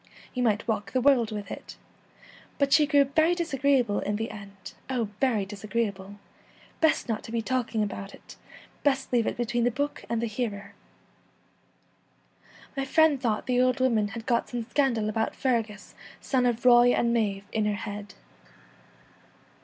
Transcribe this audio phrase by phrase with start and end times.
[0.33, 1.17] You might 1 Queen Victoria.
[1.19, 1.77] 99 The walk the world with it,'
[2.57, 6.15] but she grew Twilight, 'very disagreeable in the end— oh very disagreeable.
[6.79, 8.35] Best not to be talking about it.
[8.81, 10.73] Best leave it between the book and the hearer.'
[12.75, 16.93] My friend thought the old woman had got some scandal about Fergus son of Roy
[16.95, 18.15] and Maive in her head.